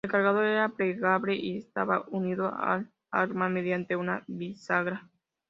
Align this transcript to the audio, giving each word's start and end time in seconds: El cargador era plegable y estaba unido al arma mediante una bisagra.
El 0.03 0.09
cargador 0.09 0.45
era 0.45 0.69
plegable 0.69 1.35
y 1.35 1.57
estaba 1.59 2.05
unido 2.07 2.47
al 2.55 2.91
arma 3.11 3.49
mediante 3.49 3.95
una 3.95 4.23
bisagra. 4.25 5.07